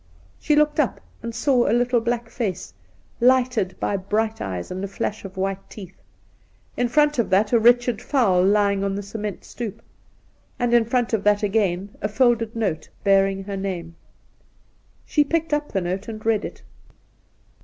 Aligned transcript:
She 0.39 0.55
looked 0.55 0.79
up 0.79 0.99
and 1.21 1.35
saw 1.35 1.69
a 1.69 1.73
little 1.77 2.01
black 2.01 2.27
face, 2.27 2.73
lighted 3.19 3.79
by 3.79 3.97
bright 3.97 4.41
eyes 4.41 4.71
and 4.71 4.83
a 4.83 4.87
flash 4.87 5.23
of 5.25 5.37
white 5.37 5.69
teeth; 5.69 6.01
in 6.75 6.87
front 6.87 7.19
of 7.19 7.29
that, 7.29 7.53
a 7.53 7.59
wretched 7.59 8.01
fowl 8.01 8.43
lying 8.43 8.83
on 8.83 8.95
the 8.95 9.03
cement 9.03 9.41
stoep; 9.45 9.79
and 10.57 10.73
in 10.73 10.85
front 10.85 11.13
of 11.13 11.23
that 11.25 11.43
again, 11.43 11.89
a 12.01 12.07
folded 12.07 12.55
note 12.55 12.89
bearing 13.03 13.43
her 13.43 13.55
name. 13.55 13.95
She 15.05 15.23
picked 15.23 15.53
up 15.53 15.71
the 15.71 15.81
note 15.81 16.07
and 16.07 16.25
read 16.25 16.45
it. 16.45 16.63